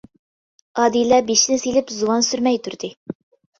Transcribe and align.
ئادىلە 0.83 1.19
بېشىنى 1.27 1.59
سېلىپ 1.65 1.95
زۇۋان 1.99 2.27
سۈرمەي 2.31 2.61
تۇردى. 2.67 2.93